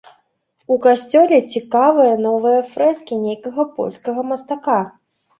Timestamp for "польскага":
3.75-4.21